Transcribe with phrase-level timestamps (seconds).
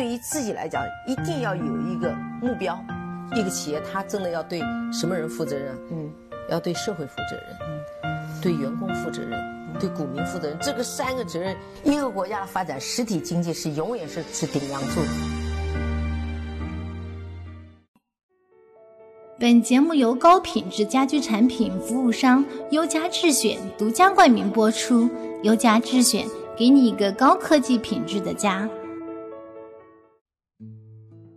[0.00, 2.10] 对于自己来讲，一定要有一个
[2.40, 2.82] 目标。
[3.36, 5.78] 一个企业，它真的要对什么人负责任？
[5.90, 6.10] 嗯，
[6.48, 7.44] 要对社会负责任，
[8.04, 9.38] 嗯，对员工负责任，
[9.78, 10.56] 对股民负责任。
[10.58, 11.54] 这个三个责任，
[11.84, 15.02] 一个国家的发展，实体经济是永远是是顶梁柱。
[19.38, 25.10] 本节目由高品质家居产品服务商优家智选独家冠名播出。
[25.42, 26.26] 优家智选，
[26.56, 28.66] 给你一个高科技品质的家。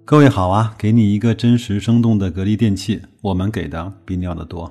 [0.05, 4.69] 各位好啊，给你一个真实生动的格力电器，我们给的比你要的多。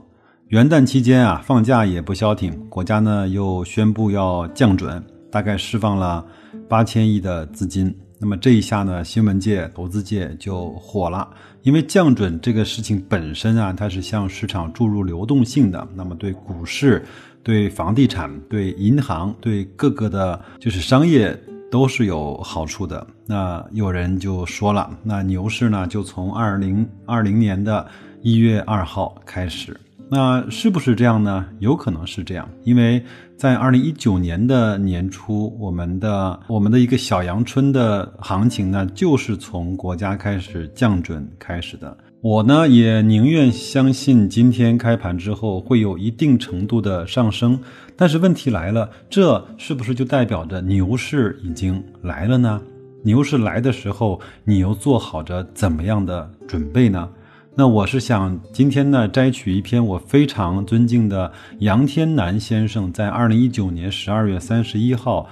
[0.49, 6.23] 元旦期间啊，放假也不消停，国家呢又宣布要降准，大概释放了
[6.69, 7.95] 八千亿的资金。
[8.19, 11.27] 那么这一下呢，新闻界、投资界就火了，
[11.62, 17.03] 因为降准这个事情本身啊，它是向市场注入流动性的，那么对股市、
[17.43, 21.35] 对房地产、对银行、对各个的，就是商业。
[21.73, 23.05] 都是有好处的。
[23.27, 27.87] 那有人就说了，那牛市呢，就从二零二零年的
[28.20, 29.75] 一月二号开始。
[30.11, 31.47] 那是不是这样呢？
[31.61, 33.03] 有可能是这样，因为
[33.39, 41.97] 在二零一九年的年初，我们的我们的一个小阳春的行情呢，就是从国家开始降准开始的。
[42.23, 47.59] 我呢也宁愿相信今天开盘之后会有一定程度的上升，
[47.97, 52.62] 但是问题来了，这是不是就代表着牛市已经来了呢？
[53.03, 57.09] 牛市来的时候，你又做好着怎么样的准备呢？
[57.56, 65.28] 那我是想今天呢摘取一篇我非常尊敬的杨天南先生在二零一九年十二月三十一号。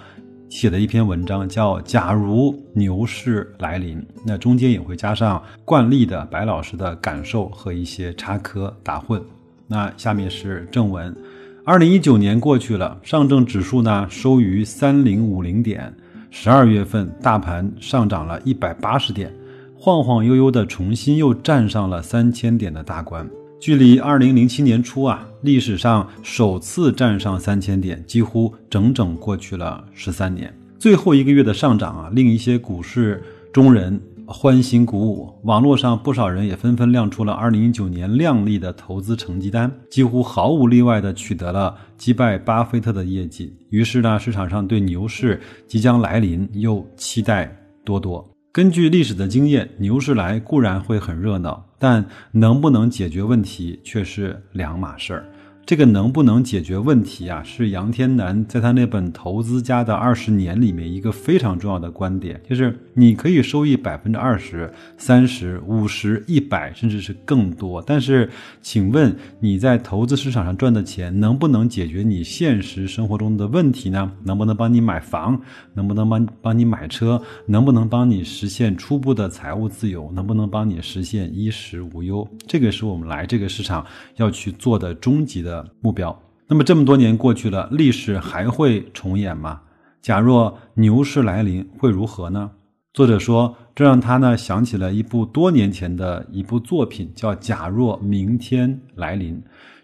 [0.50, 9.22] 写的一篇文章叫《假如牛市来临》，那中间也会加上惯例的白老师的感受和一些插科打诨。
[9.68, 11.16] 那下面是正文：
[11.64, 15.94] 二零一九年过去了，上证指数呢收于三零五零点，
[16.30, 19.32] 十二月份大盘上涨了一百八十点，
[19.78, 23.24] 晃晃悠悠的重新又站上了三千点的大关。
[23.60, 30.52] 距离二零零七年初啊，历史上首次站上三千点，几乎整整过去了十三年。
[30.78, 35.30] 最后一个月的上涨啊，令一些股市中人欢欣鼓舞。
[35.42, 43.54] 网络上不少人也纷纷亮出了二零一九年亮丽的投资成绩单，几乎毫无例外的取得了击败巴菲特的业绩。
[43.68, 48.26] 于是呢，市场上对牛市即将来临又期待多多。
[48.52, 55.24] 根据历史的经验，牛市来固然会很热闹，但能不能解决问题却是两码事儿。
[55.66, 57.40] 这个能不能解决问题啊？
[57.44, 67.80] 是杨天南在他那本《投资家的二十年》里面一个非常重要的观点，就是你可以收益百分之二十三十五十一百，甚至是更多。
[67.86, 68.28] 但是，
[68.60, 74.10] 请问你在投资市场上赚的钱能不能解决你现实生活中的问题呢？
[74.24, 75.40] 能不能帮你买房？
[75.74, 77.22] 能不能帮帮你买车？
[77.46, 80.10] 能不能帮你实现初步的财务自由？
[80.12, 82.28] 能不能帮你实现衣食无忧？
[82.48, 85.49] 这个是我们来这个市场要去做的终极的。
[85.50, 86.16] 的目标。
[86.46, 89.60] 那么这么多年过去了，历史还会重演吗？
[90.00, 92.50] 假若牛市来临，会如何呢？
[92.92, 99.34] 作者说，这让他呢想起了一部多年前的一部作品，叫《假若明天来临》。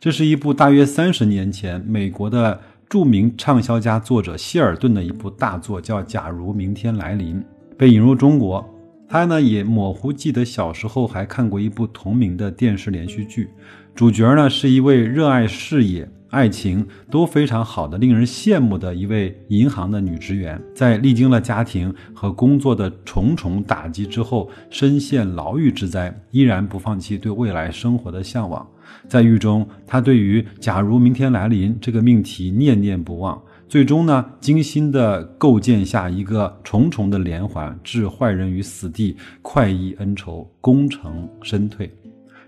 [0.01, 7.37] 这是一部大约三十年前美国的著名畅销家作者希尔顿的一部大作，叫《假如明天来临》，
[7.77, 8.65] 被引入中国。
[9.17, 13.49] 他呢也模糊记得小时候还看过一部同名的电视连续剧。
[13.95, 28.69] 主角呢是一位热爱事业、爱情都非常好的、令人羡慕的一位银行的女职员，在历经了家庭和工作的重重打击之后，身陷牢狱之灾，依然不放弃对未来生活的向往。
[29.09, 41.91] 在狱中，她对于“假如明天来临”这个命题念念不忘，最终呢，精心的构建下一个重重的连环，置坏人于死地，快意恩仇，功成身退。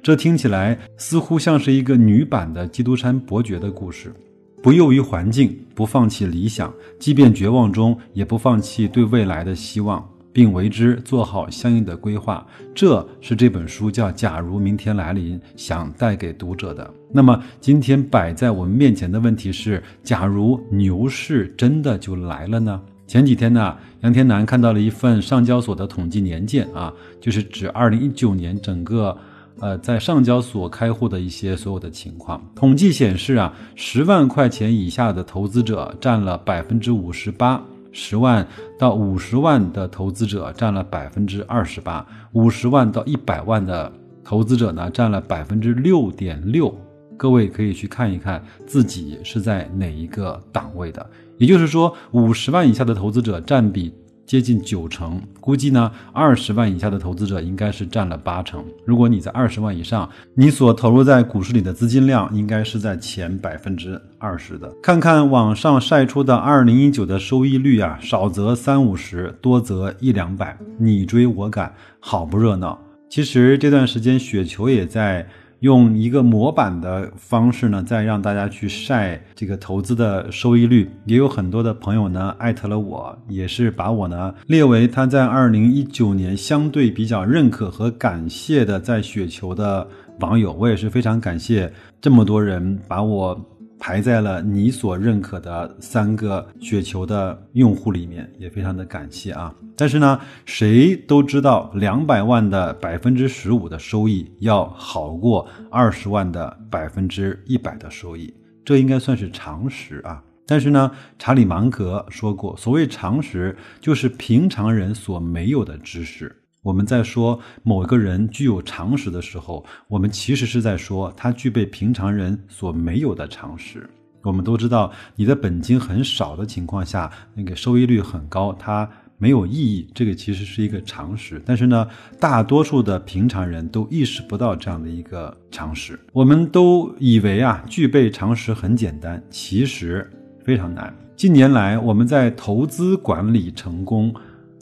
[0.01, 4.15] 这听起来似乎像是一个女版的《基督山伯爵》的故事，
[4.63, 10.09] 不囿于环境，不放弃理想，即便绝望中也不放弃对未来的希望，
[10.39, 12.47] 并为之做好相应的规划。
[12.73, 16.89] 这是这本书叫《假如明天来临》想带给读者的。
[17.11, 22.81] 那么，今天摆在我们面前的问题是：假如牛市真的就来了呢？
[23.05, 29.19] 前几天呢，杨天南看到了一份上交所的统计年鉴啊，就是指二零一九年整个。
[29.61, 37.61] 呃，在上交所开户的一些所有的情况，统计显示啊，十万块钱以下的投资者占了百分之五十八，
[38.01, 38.47] 十万
[38.79, 43.93] 到五十万的投资者占了百分之二十八，五十万到一百万的
[44.23, 46.73] 投资者呢占了百分之六点六。
[47.17, 51.05] 各位可以去看一看自己是在哪一个档位的，
[51.39, 53.93] 也就是说，五十万以下的投资者占比。
[54.29, 58.63] 接近九成，估计呢，二十万以下的投资者应该是占了八成。
[58.85, 64.71] 如果你在二十万以上，你所投入在股市里的资金量应该是在前百分之二十的。
[64.83, 72.79] 看看网上晒出的二零一九的收益率啊，少则三五十，多则一两百，你追我赶，好不热闹。
[73.09, 75.27] 其实这段时间雪球也在。
[75.61, 89.87] 用一个模板的方式呢，再让大家去晒这个投资的收益率，也有很多的朋友呢艾特了我，也是把我呢列为他在二零一九年相对比较认可和感谢的在雪球的
[90.21, 93.39] 网友，我也是非常感谢这么多人把我。
[93.79, 99.55] 排在了你所认可的三个雪球的用户里面，也非常的感谢啊！
[99.77, 108.35] 但是呢，谁都知道两百万的百分之十五的收益要好过二十万的百分之一百的收益，
[108.65, 110.23] 这应该算是常识啊！
[110.47, 116.35] 但是呢，查理芒格说过，所谓常识就是平常人所没有的知识。
[116.63, 123.89] 我们在说某个人具有常识的时候，我们其实是在说他具备平常人所没有的常识。
[124.23, 129.89] 我们都知道，你的本金很少的情况下，那个收益率很高，它没有意义。
[129.95, 131.87] 这个其实是一个常识，但是呢，
[132.19, 135.99] 大多数的平常人都意识不到这样的一个常识。
[136.13, 140.11] 我们都以为啊，具备常识很简单，其实
[140.45, 140.93] 非常难。
[141.17, 144.13] 近年来，我们在投资管理成功。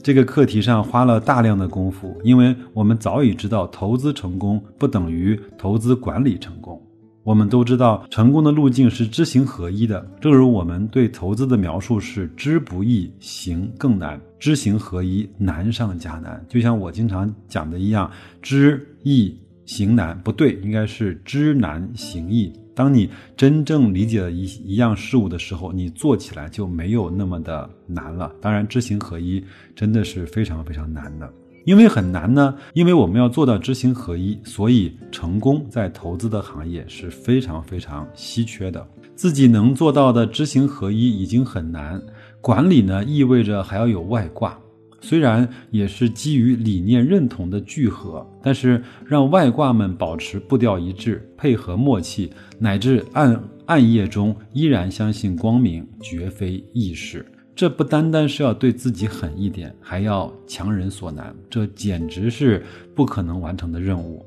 [0.06, 6.81] 这个课题上花了大量的功夫，因为我们早已知道投资成功不等于投资管理成功。
[7.25, 16.41] 我们都知道成功的路径是知行合一的，正如我们对投资的描述是知不易，行更难，知行合一难上加难。
[16.49, 18.08] 就像我经常讲的一样，
[18.41, 22.53] 知易行难不对，应该是知难行易。
[22.76, 28.31] 当你真正理解了一一样事物的时候，你做起来就没有那么的难了。
[28.38, 29.43] 当然，知行合一
[29.75, 31.32] 真的是非常非常难的，
[31.64, 32.55] 因为很难呢。
[32.75, 38.87] 因为我们要做到知行合一，所以成功在投资的行业是非常非常稀缺的。
[39.14, 41.99] 自己能做到的知行合一已经很难，
[42.43, 44.58] 管理呢意味着还要有外挂。
[45.06, 57.25] 虽然也是基于理念认同的聚合，但是让外挂们保持步调一致、配合默契，乃至暗暗夜中依然相信光明，绝非易事。
[57.55, 64.26] 这不单单是要对自己狠一点，还要强人所难，这简直是不可能完成的任务。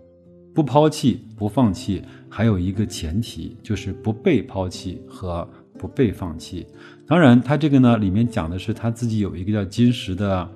[0.55, 5.45] 不抛弃、不放弃，还有一个前提，就是不被抛弃和
[5.77, 6.65] 不被放弃。
[7.05, 10.49] 当然，他这个呢，里面讲的是他自己有一个叫金石的。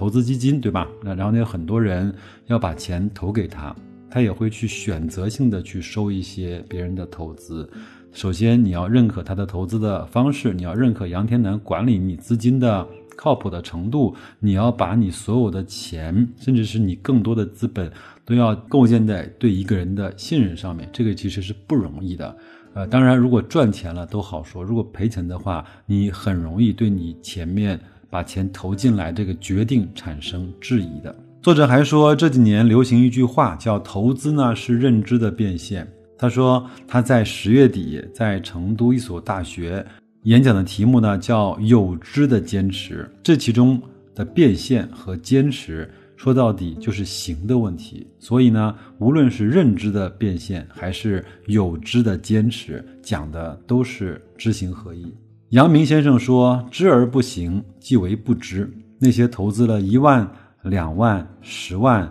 [0.00, 0.88] 投资基金对吧？
[1.04, 2.10] 那然后呢，有很多人
[2.46, 3.76] 要把钱投给他，
[4.10, 7.70] 他也会去选择性的去收一些别人的投资。
[8.10, 17.92] 首先，你要认可他的投资的方式，你要认可杨天南管理你资金的靠谱的程度，你要把你所有的钱，甚至是你更多的资本，
[18.24, 20.88] 都要构建在对一个人的信任上面。
[20.94, 22.34] 这个其实是不容易的。
[22.72, 27.78] 呃，当然，如果赚钱了都好说，如果赔钱的话，你很容易对你前面。
[28.10, 31.14] 把钱投进来，这个决定产生质疑的。
[31.40, 35.90] 作者还说，这几年流行一句话，叫“投资呢是认知的变现”。
[36.18, 39.82] 他说他在十月底在成都一所大学
[40.24, 43.10] 演讲的题目呢叫“有知的坚持”。
[43.24, 43.80] 这其中
[44.14, 48.06] 的变现和坚持，说到底就是行的问题。
[48.18, 55.10] 所以呢，无论是认知的变现，还是有知的坚持，讲的都是知行合一。
[55.50, 60.30] 阳明先生说：“知而不行，即为不知。”那些投资了一万、
[60.62, 62.08] 两万、十万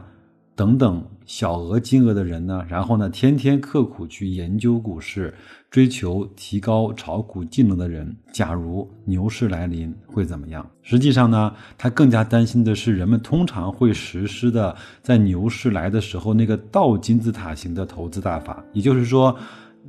[0.57, 2.65] 等等小额金额的人呢？
[2.67, 5.33] 然后呢，天天刻苦去研究股市，
[5.71, 10.69] 追求提高炒股技能的人，假如牛市来临会怎么样？
[10.81, 19.33] 实际上呢，他更加担心的是，人们通常会实施的在牛市来的时候那个倒金字塔型的投资大法，也就是说。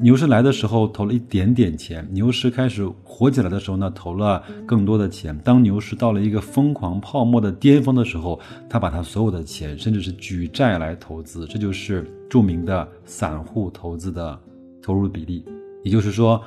[0.02, 5.38] 牛市来的时候投了一点点钱，牛市开始火起来的时候呢，投了更多的钱。
[5.45, 14.40] 当牛市到了一个疯狂泡沫的巅峰的时候，他把他所有的钱，甚至是举债来投资，这就是著名的散户投资的
[14.80, 15.45] 投入比例。
[15.85, 16.42] 也就是说，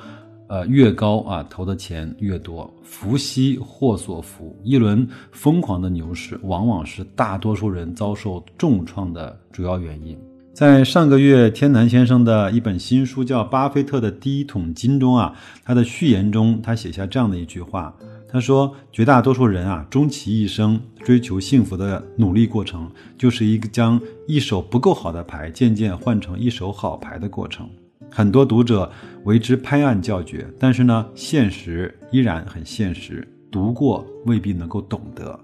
[0.48, 2.68] 呃，越高啊，投的钱越多。
[2.82, 10.18] 福兮祸所伏，一轮疯狂的牛市，往往是大多数人遭受重创的主要原因。
[10.54, 15.34] 在上个月，天南先生的一本新书叫《巴菲特的第一桶金》中啊，
[15.64, 17.92] 他的序言中，他写下这样的一句话：
[18.28, 27.68] 他说，绝大多数人啊，终其一生追求幸福的努力过程，就是一个将一手不够好的牌渐渐换成一手好牌的过程。
[28.08, 28.88] 很多读者
[29.24, 35.36] 为之拍案叫绝，但是呢，现实依然很现实，读过未必能够懂得。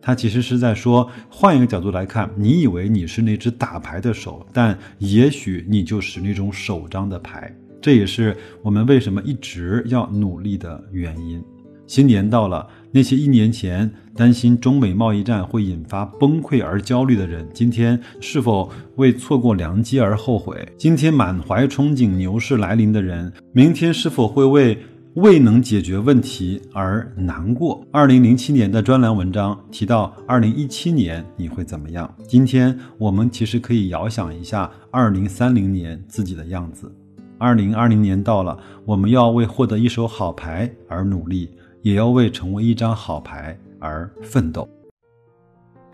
[0.00, 7.54] 它其实是在说，换一个角度来看，你以为你是那只打牌的手，但也许你就是那种手张的牌。
[7.80, 11.42] 这也是我们为什么一直要努力的原因。
[11.86, 20.68] 新年到了，那些一年前担心中美贸易战会引发崩溃而焦虑的人，今天是否为错过良机而后悔？
[20.76, 24.76] 今天满怀憧憬牛市来临的人，明天是否会为
[25.20, 27.84] 未能解决问题而难过？
[27.90, 32.08] 二零零七年的专栏文章提到，二零一七年你会怎么样？
[32.28, 36.92] 今天我们其实可以遥想一下二零三零年自己的样子。
[37.36, 41.50] 二零二零年到了，我们要为获得一手好牌而努力。
[41.82, 44.68] 也要为成为一张好牌而奋斗。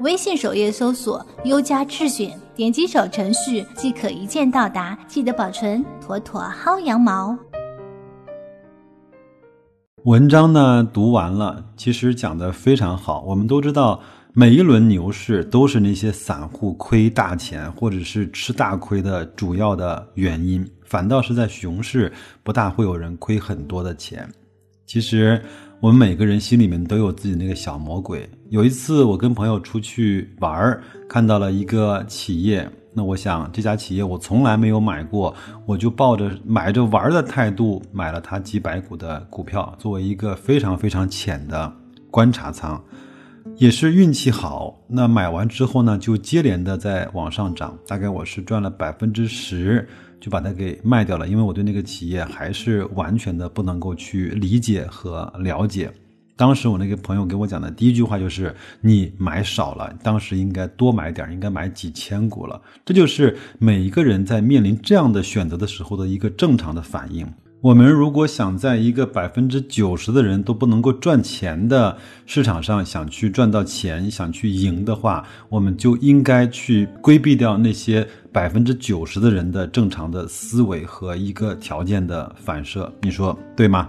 [0.01, 4.99] 微信首页搜索“优家智选”，点击小程序即可一键到达。
[5.07, 7.39] 记得保存，妥妥薅羊毛。
[10.05, 13.23] 文章呢读完了，其实讲的非常好。
[13.23, 13.99] 我们都知道，
[14.35, 24.29] 每一轮牛市都是那些散户亏大钱或者是吃大亏的主要的原因，反倒是在熊市不大会有人亏很多的钱。
[24.87, 25.43] 其实。
[25.81, 28.27] 我们每个人心里面都有自己那个小魔鬼。
[28.49, 35.35] 有一次，我跟朋友出去玩，看到了一个企业，那我想这家企业我从来没有买过，
[35.67, 41.71] 我就抱着买着玩的态度买了它几百股的股票，作为一个非常非常浅的
[42.11, 42.83] 观察仓，
[43.57, 44.79] 也是运气好。
[44.87, 49.87] 那买完之后呢，就接连的在往上涨，大概我是赚了百分之十。
[50.21, 55.93] 就把它给卖掉了，因为我对那个企业还是完全的不能够去理解和了解。
[56.37, 67.27] 当时我那个朋友给我讲的第一句话就是：“你买少了，当时应该多买点，应该买几千股了。”这就是每一个人在面临这样的选择的时候的一个正常的反应。
[67.61, 82.93] 我们如果想在一个百分之九十的人都不能够赚钱的市场上想去赚到钱、想去赢的话，我们就应该去规避掉那些百分之九十的人的正常的思维和一个条件的反射。
[83.01, 83.89] 你说对吗？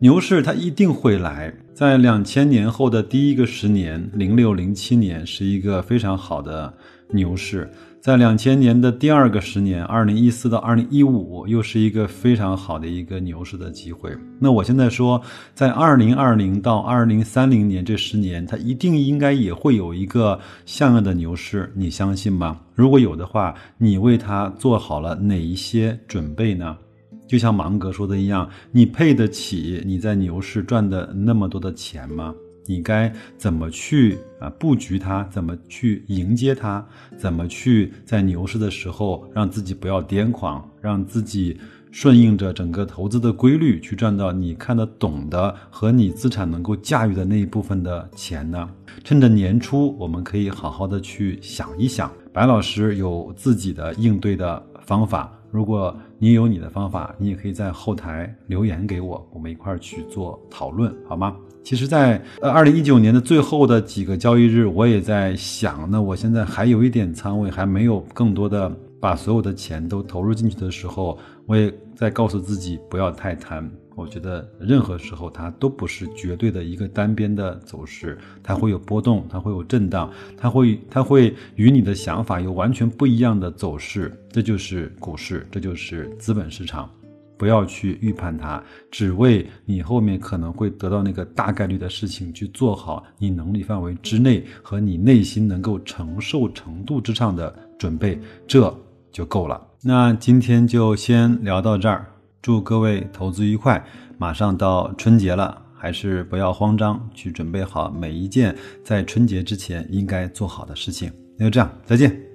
[0.00, 6.72] 牛市它一定会来，在两千年后的第一个十年，零六零七年是一个非常好的
[7.10, 7.70] 牛市。
[8.00, 14.10] 在两千年的第二个十年，二零一四到二零一五，又是一个非常好的一个牛市的机会。
[14.38, 15.20] 那我现在说，
[15.52, 22.58] 在二零二零到二零三零年这十年，它一定应该也会有一个像样的牛市，你相信吗？
[22.74, 26.78] 如果有的话，你为它做好了哪一些准备呢？
[27.26, 32.34] 就像芒格说的一样，你配得起你在牛市赚的那么多的钱吗？
[32.68, 35.22] 你该怎么去啊布局它？
[35.30, 36.84] 怎么去迎接它？
[37.16, 41.56] 怎么去在牛市的时候让自己不要癫狂，让自己
[41.92, 48.68] 顺应着整个投资的规律去赚到你看得懂的和你资产能够驾驭的那一部分的钱呢？
[49.04, 52.10] 趁着年初，我们可以好好的去想一想。
[52.32, 61.36] 白老师有自己的应对的方法，如果你有你的方法，你也可以在后台留言给我，我们一块儿去做讨论，好吗？
[61.62, 68.70] 其实，在呃二零一九年的最后的几个交易日，我也在想，那我现在还有一点仓位，还没有更多的
[69.06, 73.70] 把所有的钱都投入进去的时候，我也在告诉自己不要太贪。
[73.94, 84.12] 我觉得任何时候它都不是绝对的一个单边的走势，它会有波动，它会有震荡，它会它会与你的想法有完全不一样的走势。
[84.28, 86.90] 这就是股市，这就是资本市场。
[87.38, 88.60] 不要去预判它，
[88.90, 98.76] 只为你后面可能会得到那个大概率的事情去做好你能力范围之内和你内心能够承受程度之上的准备，这
[99.16, 99.58] 就够了。
[99.82, 102.04] 那今天就先聊到这儿，
[102.42, 103.82] 祝各位投资愉快。
[104.18, 108.54] 马上到春节了，还是不要慌张，去准备好每一件
[108.84, 111.10] 在春节之前应该做好的事情。
[111.38, 112.25] 那就这样，再见。